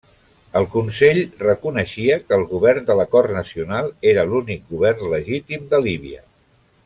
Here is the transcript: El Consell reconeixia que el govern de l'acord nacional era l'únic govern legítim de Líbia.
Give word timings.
El 0.59 0.63
Consell 0.75 1.19
reconeixia 1.41 2.17
que 2.23 2.35
el 2.39 2.45
govern 2.55 2.87
de 2.89 2.97
l'acord 3.01 3.35
nacional 3.37 3.91
era 4.13 4.25
l'únic 4.31 4.65
govern 4.73 5.05
legítim 5.13 5.69
de 5.75 5.83
Líbia. 5.91 6.25